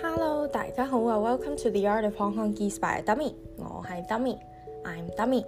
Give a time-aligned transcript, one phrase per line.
[0.00, 3.34] Hello，大家好啊！Welcome to the Art of Hong Kongese by Dummy。
[3.56, 5.44] 我係 Dummy，I'm Dummy。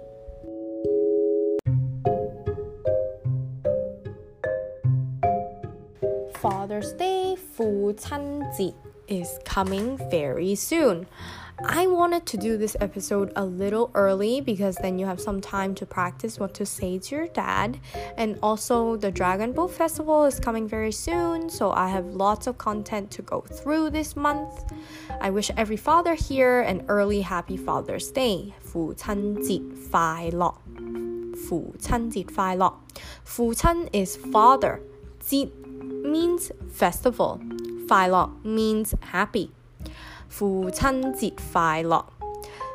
[6.33, 8.73] Father's Day，父親節
[9.07, 11.05] is coming very soon。
[11.64, 15.86] I wanted to do this episode a little early because then you have some time to
[15.86, 17.80] practice what to say to your dad.
[18.16, 22.58] And also, the Dragon Boat Festival is coming very soon, so I have lots of
[22.58, 24.72] content to go through this month.
[25.20, 28.52] I wish every father here an early happy Father's Day.
[28.62, 30.54] 父亲节快乐！
[31.34, 32.74] 父亲节快乐！
[33.24, 34.80] 父亲 is father.
[35.24, 35.50] 节
[36.04, 37.40] means festival.
[37.88, 39.50] 快乐 means happy.
[40.30, 42.04] 父亲节快乐。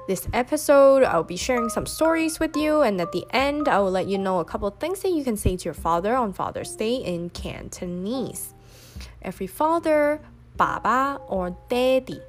[0.08, 3.92] This episode, I'll be sharing some stories with you, and at the end, I will
[3.92, 6.34] let you know a couple of things that you can say to your father on
[6.34, 8.54] Father's Day in Cantonese.
[9.22, 10.20] Every father,
[10.58, 12.22] 爸爸 or daddy,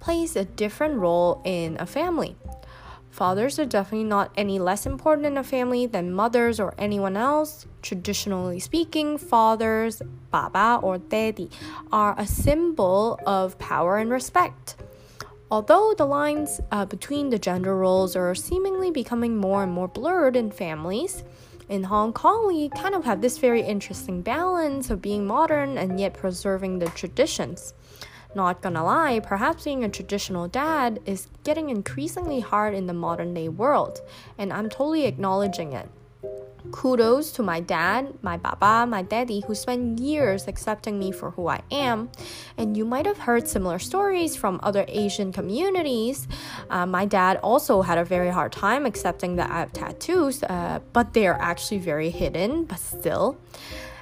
[0.00, 2.36] plays a different role in a family.
[3.19, 7.67] Fathers are definitely not any less important in a family than mothers or anyone else.
[7.81, 11.49] Traditionally speaking, fathers, baba or daddy,
[11.91, 14.77] are a symbol of power and respect.
[15.51, 20.37] Although the lines uh, between the gender roles are seemingly becoming more and more blurred
[20.37, 21.25] in families,
[21.67, 25.99] in Hong Kong, we kind of have this very interesting balance of being modern and
[25.99, 27.73] yet preserving the traditions.
[28.35, 33.33] Not gonna lie, perhaps being a traditional dad is getting increasingly hard in the modern
[33.33, 34.01] day world,
[34.37, 35.89] and I'm totally acknowledging it.
[36.71, 41.47] Kudos to my dad, my baba, my daddy, who spent years accepting me for who
[41.47, 42.09] I am.
[42.57, 46.27] And you might have heard similar stories from other Asian communities.
[46.69, 50.79] Uh, my dad also had a very hard time accepting that I have tattoos, uh,
[50.93, 53.37] but they are actually very hidden, but still.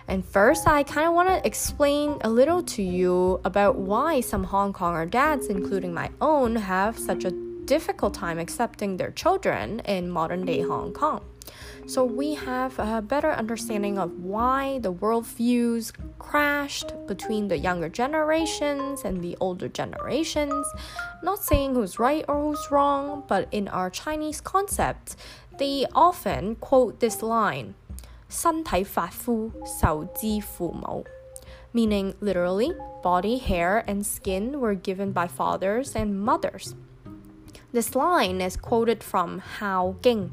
[0.07, 4.45] And first, I kind of want to explain a little to you about why some
[4.45, 7.31] Hong Konger dads, including my own, have such a
[7.65, 11.21] difficult time accepting their children in modern day Hong Kong.
[11.87, 19.03] So we have a better understanding of why the worldviews crashed between the younger generations
[19.03, 20.65] and the older generations.
[21.23, 25.17] Not saying who's right or who's wrong, but in our Chinese concept,
[25.57, 27.75] they often quote this line
[28.28, 31.04] 身体发肤受之父母
[31.72, 36.74] meaning literally, body, hair, and skin were given by fathers and mothers.
[37.72, 40.30] This line is quoted from Hao Ging,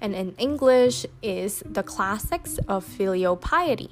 [0.00, 3.90] and in English is the classics of filial piety.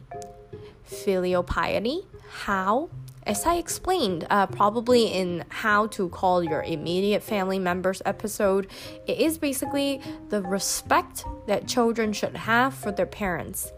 [0.85, 2.03] Filial piety,
[2.45, 2.91] how
[3.30, 8.66] as I explained, uh, probably in how to call your immediate family members episode,
[9.06, 13.72] it is basically the respect that children should have for their parents.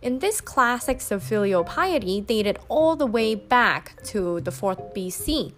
[0.00, 5.52] In this classics of filial piety dated all the way back to the 4th BC.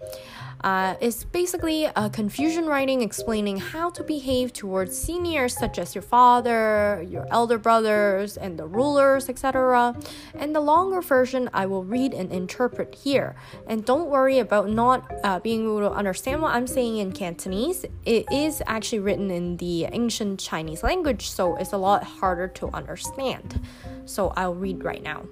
[0.62, 6.02] Uh, it's basically a Confucian writing explaining how to behave towards seniors such as your
[6.02, 9.94] father, your elder brothers, and the rulers, etc.
[10.34, 13.36] And the longer version I will read and interpret here.
[13.68, 17.84] And don't worry about not uh, being able to understand what I'm saying in Cantonese.
[18.04, 22.68] It is actually written in the ancient Chinese language, so it's a lot harder to
[22.68, 23.60] understand.
[24.04, 25.26] So I'll read right now.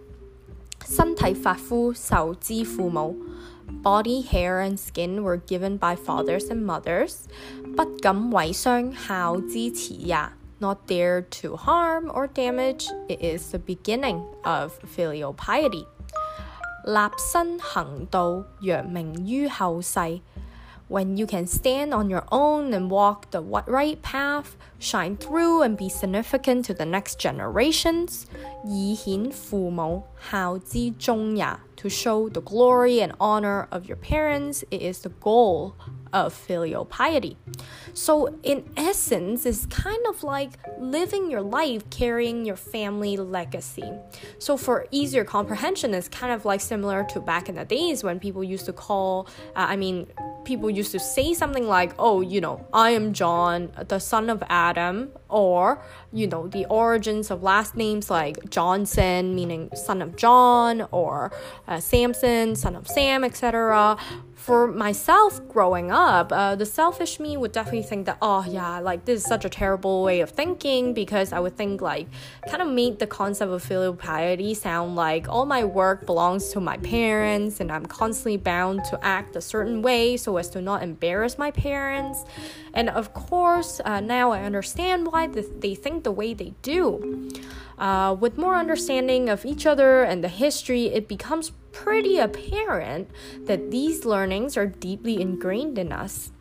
[0.87, 3.17] 身体发肤受之父母。
[3.83, 7.25] Body, hair, and skin were given by fathers and mothers.
[7.77, 10.17] 不敢毁伤孝之始也.
[10.59, 12.87] Not dare to harm or damage.
[13.09, 15.87] It is the beginning of filial piety.
[16.85, 20.21] 立身行道，扬名于后世。
[20.89, 25.89] when you can stand on your own and walk the right path, shine through and be
[25.89, 28.25] significant to the next generations,
[28.65, 31.59] 以显父母孝之终也.
[31.80, 35.78] To show the glory and honor of your parents, it is the goal
[36.14, 37.38] of filial piety.
[37.94, 43.92] So, in essence, it's kind of like living your life carrying your family legacy.
[44.38, 48.20] So, for easier comprehension, it's kind of like similar to back in the days when
[48.20, 50.08] people used to call, uh, I mean,
[50.46, 54.44] people used to say something like, oh, you know, I am John, the son of
[54.50, 60.88] Adam, or, you know, the origins of last names like Johnson, meaning son of John,
[60.92, 61.32] or
[61.68, 63.98] uh, Samson, son of Sam, etc
[64.50, 69.06] for myself growing up, uh, the selfish me would definitely think that, oh, yeah, like
[69.06, 72.08] this is such a terrible way of thinking because I would think, like,
[72.48, 76.60] kind of made the concept of filial piety sound like all my work belongs to
[76.60, 80.82] my parents and I'm constantly bound to act a certain way so as to not
[80.82, 82.26] embarrass my parents.
[82.74, 87.30] And of course, uh, now I understand why they think the way they do.
[87.80, 93.10] Uh, with more understanding of each other and the history, it becomes pretty apparent
[93.46, 96.32] that these learnings are deeply ingrained in us.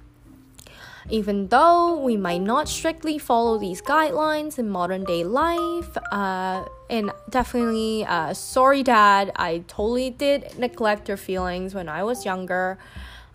[1.11, 7.12] Even though we might not strictly follow these guidelines in modern day life, uh, and
[7.31, 12.79] definitely, uh, sorry, dad, I totally did neglect your feelings when I was younger.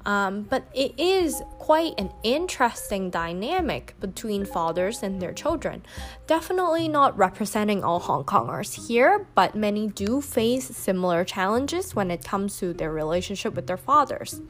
[0.05, 5.83] Um, but it is quite an interesting dynamic between fathers and their children.
[6.27, 12.23] Definitely not representing all Hong Kongers here, but many do face similar challenges when it
[12.23, 14.41] comes to their relationship with their fathers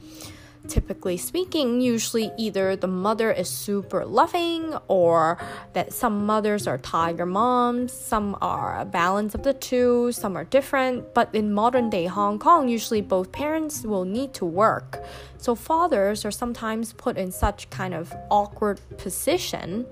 [0.68, 5.38] typically speaking, usually either the mother is super loving or
[5.72, 10.44] that some mothers are tiger moms, some are a balance of the two, some are
[10.44, 11.14] different.
[11.14, 15.04] But in modern day Hong Kong, usually both parents will need to work.
[15.38, 19.86] So fathers are sometimes put in such kind of awkward position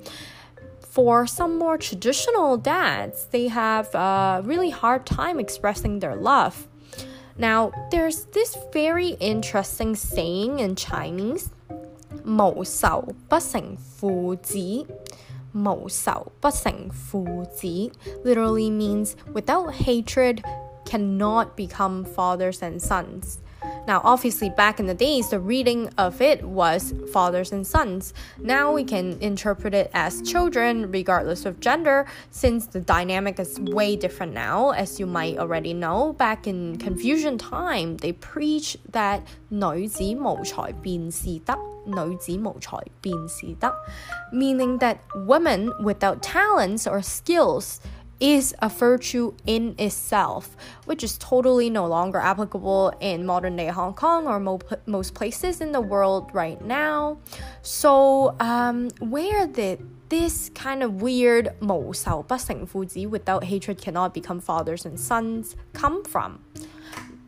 [0.93, 6.69] for some more traditional dads, they have a really hard time expressing their love.
[7.38, 11.50] Now, there's this very interesting saying in Chinese,
[12.24, 14.86] 无仇不成父子.
[15.54, 17.92] 无仇不成父子
[18.24, 20.44] literally means without hatred
[20.86, 23.40] cannot become fathers and sons.
[23.88, 28.14] Now, obviously, back in the days, the reading of it was fathers and sons.
[28.38, 33.96] Now we can interpret it as children, regardless of gender, since the dynamic is way
[33.96, 34.72] different now.
[34.72, 41.58] As you might already know, back in Confucian time, they preach that 女子无才便是德。
[41.86, 43.74] 女子无才便是德,
[44.34, 47.80] meaning that women without talents or skills
[48.22, 50.56] is a virtue in itself,
[50.86, 55.62] which is totally no longer applicable in modern day Hong Kong or mo- most places
[55.62, 57.20] in the world right now.
[57.62, 64.98] So, um, where did this kind of weird 无仇不成父子 without hatred cannot become fathers and
[64.98, 66.40] sons come from?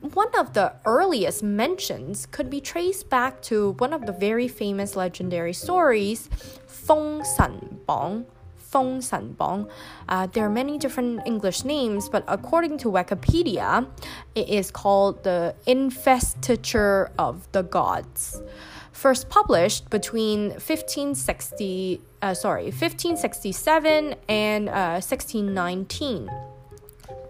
[0.01, 4.95] One of the earliest mentions could be traced back to one of the very famous
[4.95, 6.29] legendary stories,
[6.67, 8.25] Feng Shen Bong,
[8.74, 9.68] Feng Shen Bong.
[10.08, 13.86] Uh, there are many different English names, but according to Wikipedia,
[14.34, 18.42] it is called the Investiture of the Gods.
[18.90, 26.53] First published between 1560, uh, sorry, 1567 and uh, 1619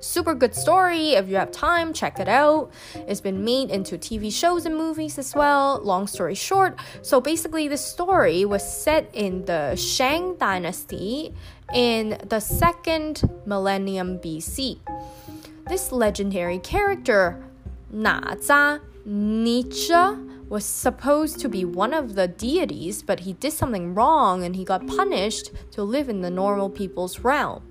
[0.04, 1.12] super good story.
[1.14, 2.70] If you have time, check it out.
[2.94, 5.80] It's been made into TV shows and movies as well.
[5.82, 11.34] Long story short, so basically, the story was set in the Shang Dynasty
[11.72, 14.78] in the second millennium BC.
[15.68, 17.42] This legendary character,
[17.90, 23.94] Na Zha Nezha, was supposed to be one of the deities, but he did something
[23.94, 27.62] wrong and he got punished to live in the normal people's realm.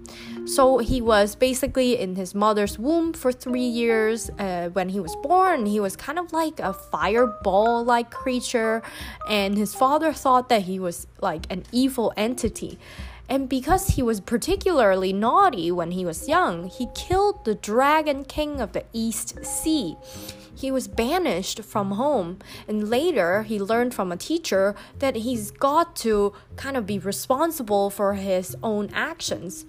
[0.46, 4.30] So he was basically in his mother's womb for three years.
[4.38, 8.82] Uh, when he was born, he was kind of like a fireball like creature,
[9.30, 12.78] and his father thought that he was like an evil entity.
[13.30, 18.60] And because he was particularly naughty when he was young, he killed the dragon king
[18.60, 19.96] of the East Sea
[20.56, 22.40] he was banished from home.
[22.68, 27.90] And later, he learned from a teacher that he's got to kind of be responsible
[27.90, 29.66] for his own actions.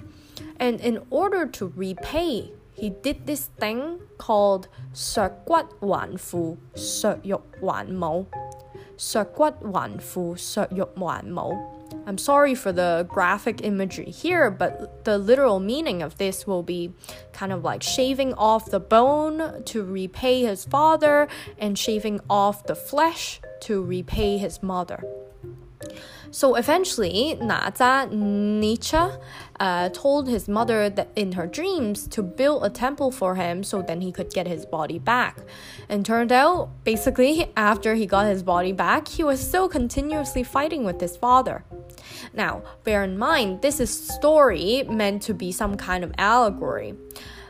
[0.59, 8.25] And in order to repay, he did this thing called 削骨还父,削肉还母.
[8.97, 11.79] 削骨还父,削肉还母.
[12.05, 16.91] I'm sorry for the graphic imagery here, but the literal meaning of this will be
[17.33, 22.75] kind of like shaving off the bone to repay his father and shaving off the
[22.75, 25.03] flesh to repay his mother.
[26.30, 29.20] So eventually, Na Zha Nezha
[29.60, 33.82] uh, told his mother that in her dreams to build a temple for him so
[33.82, 35.38] then he could get his body back.
[35.88, 40.84] And turned out, basically, after he got his body back, he was still continuously fighting
[40.84, 41.64] with his father.
[42.32, 46.94] Now, bear in mind, this is story meant to be some kind of allegory.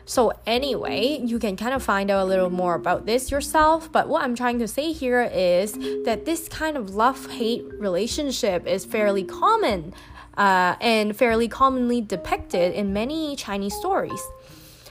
[0.07, 3.91] So, anyway, you can kind of find out a little more about this yourself.
[3.91, 5.73] But what I'm trying to say here is
[6.05, 9.95] that this kind of love hate relationship is fairly common
[10.37, 14.21] uh, and fairly commonly depicted in many Chinese stories.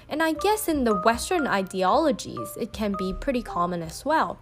[0.10, 4.40] And I guess in the Western ideologies, it can be pretty common as well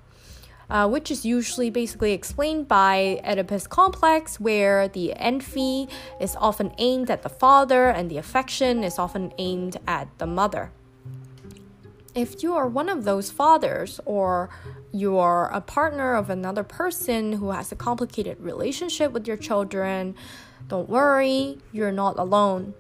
[0.72, 7.12] uh, which is usually basically explained by Oedipus complex, where the envy is often aimed
[7.12, 10.72] at the father and the affection is often aimed at the mother.
[12.16, 14.50] If you are one of those fathers or
[14.94, 20.16] you are a partner of another person who has a complicated relationship with your children,
[20.70, 22.74] don't worry, you're not alone.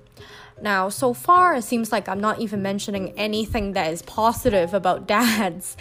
[0.61, 5.07] Now, so far, it seems like I'm not even mentioning anything that is positive about
[5.15, 5.75] dads.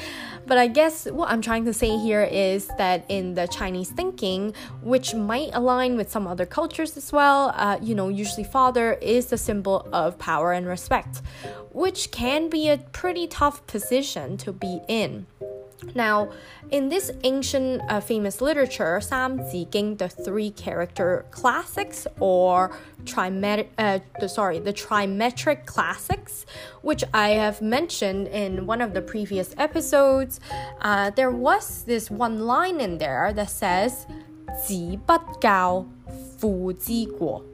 [0.47, 4.55] But I guess what I'm trying to say here is that in the Chinese thinking,
[4.83, 9.27] which might align with some other cultures as well, uh, you know, usually father is
[9.27, 11.21] the symbol of power and respect,
[11.73, 15.27] which can be a pretty tough position to be in.
[15.94, 16.32] Now,
[16.72, 19.40] in this ancient uh, famous literature, Sam
[19.72, 22.72] King, the three character classics or
[23.04, 26.46] trimetric, uh, the, sorry, the trimetric classics,
[26.82, 30.40] which I have mentioned in one of the previous episodes,
[30.82, 34.08] uh, there was this one line in there that says,
[34.58, 35.86] 子不教，
[36.38, 37.49] 父之过。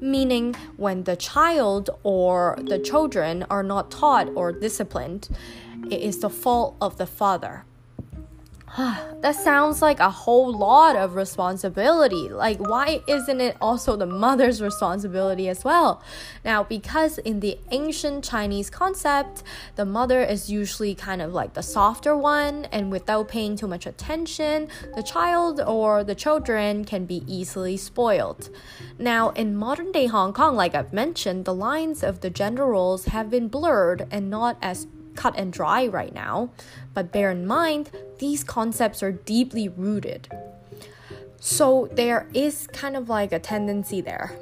[0.00, 5.28] Meaning when the child or the children are not taught or disciplined,
[5.90, 7.64] it is the fault of the father.
[9.20, 12.28] that sounds like a whole lot of responsibility.
[12.28, 16.02] Like, why isn't it also the mother's responsibility as well?
[16.44, 19.44] Now, because in the ancient Chinese concept,
[19.76, 23.86] the mother is usually kind of like the softer one, and without paying too much
[23.86, 28.50] attention, the child or the children can be easily spoiled.
[28.98, 33.04] Now, in modern day Hong Kong, like I've mentioned, the lines of the gender roles
[33.06, 36.50] have been blurred and not as cut and dry right now,
[36.92, 40.28] but bear in mind, these concepts are deeply rooted.
[41.40, 44.38] So there is kind of like a tendency there.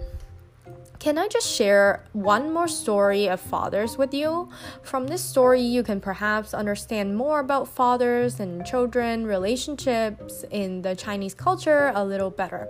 [1.03, 4.49] Can I just share one more story of fathers with you?
[4.83, 10.95] From this story, you can perhaps understand more about fathers and children relationships in the
[10.95, 12.69] Chinese culture a little better.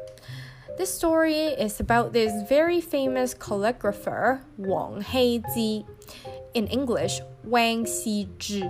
[0.79, 5.85] This story is about this very famous calligrapher, Wang Heiji
[6.55, 8.63] in English, Wang Xizhi.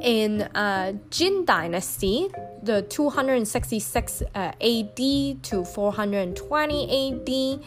[0.00, 2.28] In uh, Jin Dynasty,
[2.62, 7.64] the 266 uh, AD to 420 AD.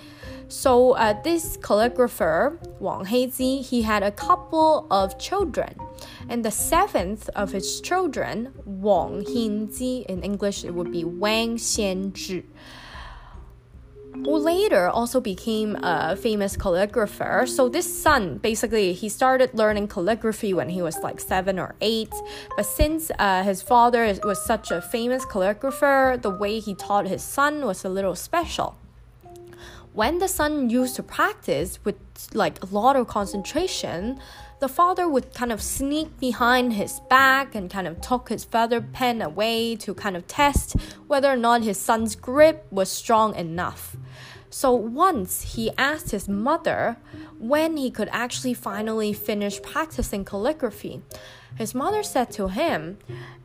[0.48, 5.75] So uh, this calligrapher, Wang Heiji, he had a couple of children.
[6.27, 12.43] And the seventh of his children, Wang Hinji, in English it would be Wang Xianzhi
[14.13, 17.47] who later also became a famous calligrapher.
[17.47, 22.13] So this son, basically, he started learning calligraphy when he was like seven or eight.
[22.55, 27.23] But since uh, his father was such a famous calligrapher, the way he taught his
[27.23, 28.77] son was a little special.
[29.93, 31.95] When the son used to practice with
[32.33, 34.19] like a lot of concentration,
[34.59, 38.81] the father would kind of sneak behind his back and kind of took his feather
[38.81, 40.75] pen away to kind of test
[41.07, 43.95] whether or not his son's grip was strong enough.
[44.49, 46.97] So once he asked his mother
[47.37, 51.01] when he could actually finally finish practicing calligraphy.
[51.55, 52.97] His mother said to him,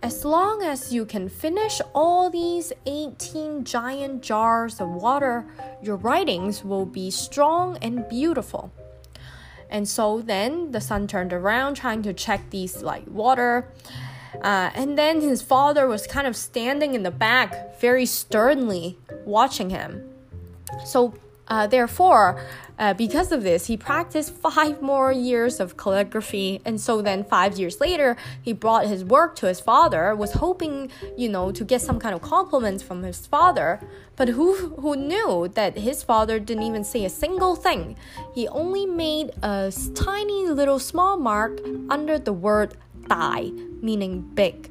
[0.03, 5.47] As long as you can finish all these 18 giant jars of water,
[5.83, 8.73] your writings will be strong and beautiful.
[9.75, 13.67] And so then the son turned around trying to check these like water.
[14.41, 19.71] Uh, and then his father was kind of standing in the back, very sternly watching
[19.71, 20.09] him.
[20.85, 21.15] So
[21.49, 22.43] uh, therefore,
[22.79, 27.59] uh, because of this, he practiced five more years of calligraphy, and so then five
[27.59, 31.81] years later, he brought his work to his father, was hoping, you know, to get
[31.81, 33.81] some kind of compliments from his father.
[34.17, 37.97] But who who knew that his father didn't even say a single thing?
[38.35, 41.61] He only made a tiny little small mark
[41.91, 42.77] under the word
[43.09, 43.51] "dai,"
[43.83, 44.71] meaning big.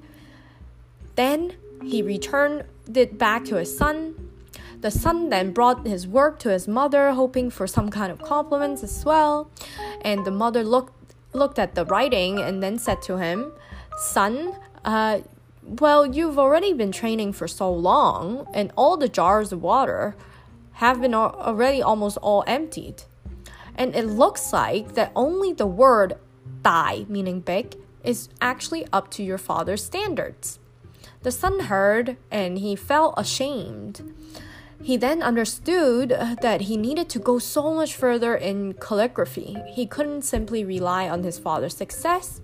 [1.16, 1.54] Then
[1.84, 2.64] he returned
[2.94, 4.23] it back to his son
[4.84, 8.84] the son then brought his work to his mother, hoping for some kind of compliments
[8.84, 9.50] as well.
[10.02, 10.94] And the mother looked
[11.34, 13.54] looked at the writing and then said to him,
[13.98, 14.54] "Son,
[14.86, 15.22] uh,
[15.64, 20.16] well, you've already been training for so long, and all the jars of water
[20.74, 23.04] have been already almost all emptied.
[23.76, 26.14] And it looks like that only the word
[26.62, 30.60] dai, meaning big, is actually up to your father's standards.
[31.22, 34.14] The son heard and he felt ashamed.
[34.84, 36.10] He then understood
[36.42, 39.56] that he needed to go so much further in calligraphy.
[39.72, 42.42] He couldn't simply rely on his father's success,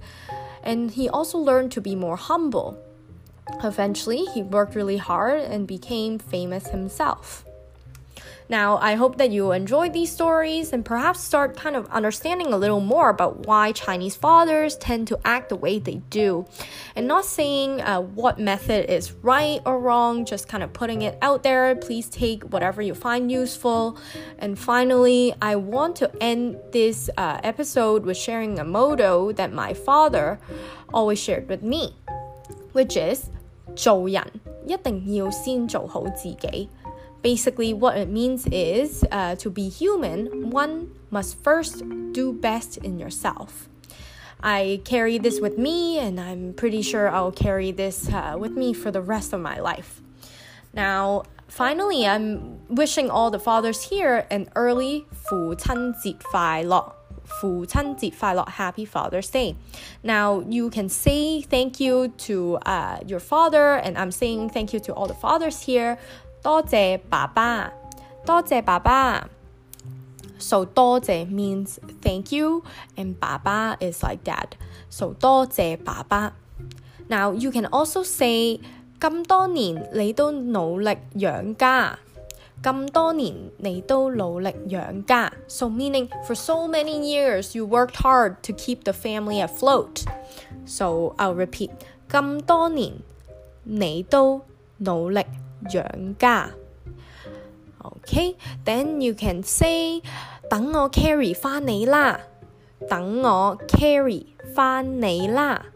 [0.64, 2.82] and he also learned to be more humble.
[3.62, 7.44] Eventually, he worked really hard and became famous himself.
[8.49, 12.59] Now, I hope that you enjoyed these stories and perhaps start kind of understanding a
[12.59, 16.47] little more about why Chinese fathers tend to act the way they do.
[16.95, 21.17] And not saying uh, what method is right or wrong, just kind of putting it
[21.23, 21.75] out there.
[21.77, 23.99] Please take whatever you find useful.
[24.39, 29.73] And finally, I want to end this uh, episode with sharing a motto that my
[29.73, 30.39] father
[30.93, 31.97] always shared with me,
[32.73, 33.31] which is
[33.75, 34.23] 做人
[34.67, 36.69] 一定要先做好自己。
[37.23, 42.99] Basically, what it means is uh, to be human, one must first do best in
[42.99, 43.69] yourself.
[44.43, 48.75] I carry this with me, and I'm pretty sure I'll carry this uh, with me
[48.75, 50.03] for the rest of my life.
[50.75, 56.93] Now, finally, I'm wishing all the fathers here an early 父亲节快乐。
[57.25, 59.55] 父亲节快乐，Happy Father's Day.
[60.03, 64.81] Now you can say thank you to uh, your father, and I'm saying thank you
[64.81, 65.97] to all the fathers here.
[66.43, 67.73] 多谢爸爸，
[68.25, 69.29] 多谢爸爸。
[70.39, 72.63] So 多谢 means thank you,
[72.97, 74.49] and 爸爸 is like dad.
[74.91, 76.33] So 多谢爸爸。
[77.09, 78.61] Now you can also say
[79.01, 81.99] 咁多年你都努力养家。
[82.63, 90.05] 咁多年你都努力养家，so meaning for so many years you worked hard to keep the family afloat.
[90.65, 91.71] So I'll repeat，
[92.09, 92.95] 咁多年
[93.65, 94.41] 你都
[94.79, 95.27] 努力
[95.71, 96.51] 养家。
[97.83, 100.03] Okay, then you can say
[100.49, 102.21] 等我 carry 翻你啦，
[102.89, 105.67] 等我 carry 翻你啦。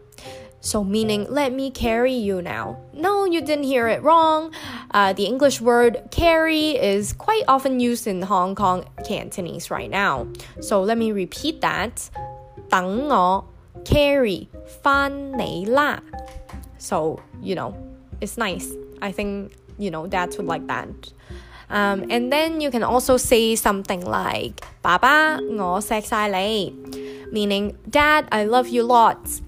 [0.61, 2.75] So, meaning, let me carry you now.
[2.93, 4.51] No, you didn't hear it wrong.
[4.91, 10.27] Uh, the English word carry is quite often used in Hong Kong Cantonese right now.
[10.59, 12.09] So, let me repeat that.
[12.69, 13.45] 等我
[13.85, 14.47] carry
[14.83, 16.03] 翻你啦.
[16.77, 17.73] So, you know,
[18.19, 18.67] it's nice.
[18.99, 20.87] I think, you know, dads would like that.
[21.69, 26.73] Um, and then you can also say something like 爸爸我锡晒你
[27.31, 29.41] meaning dad I love you lots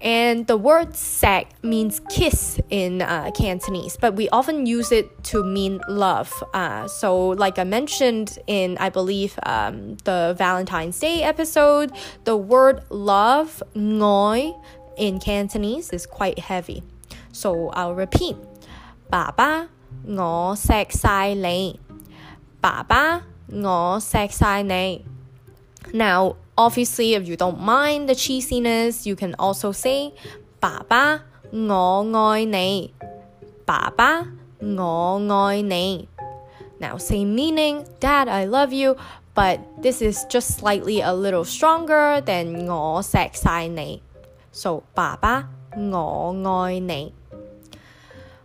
[0.00, 5.42] and the word "sek" means kiss in uh, Cantonese, but we often use it to
[5.42, 6.32] mean love.
[6.54, 11.90] Uh, so, like I mentioned in, I believe, um, the Valentine's Day episode,
[12.24, 14.54] the word love, ngoi,
[14.96, 16.84] in Cantonese is quite heavy.
[17.32, 18.36] So, I'll repeat.
[19.10, 19.68] 爸爸，
[20.06, 21.80] 我锡晒你。
[22.60, 25.04] 爸爸，我锡晒你。
[25.92, 30.12] Now, Obviously, if you don't mind the cheesiness, you can also say
[30.58, 31.20] 爸爸，
[31.52, 32.92] 我爱你。
[33.64, 34.26] 爸爸，
[34.58, 36.08] 我爱你。
[36.80, 38.96] Now, same meaning, Dad, I love you,
[39.36, 44.02] but this is just slightly a little stronger than 我锡晒你。
[44.50, 47.14] So, 爸爸，我爱你。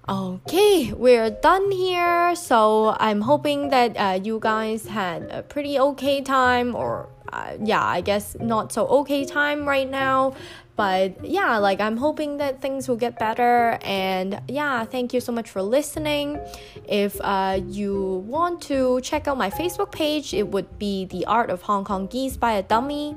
[0.09, 2.35] Okay, we're done here.
[2.35, 7.85] So I'm hoping that uh, you guys had a pretty okay time or uh, yeah,
[7.85, 10.35] I guess not so okay time right now.
[10.77, 13.79] But yeah, like I'm hoping that things will get better.
[13.83, 16.40] And yeah, thank you so much for listening.
[16.88, 21.51] If uh, you want to check out my Facebook page, it would be The Art
[21.51, 23.14] of Hong Kongese by a Dummy.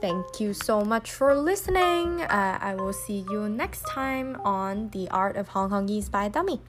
[0.01, 2.21] Thank you so much for listening.
[2.21, 6.29] Uh, I will see you next time on The Art of Hong Kong Kongese by
[6.29, 6.61] Dummy.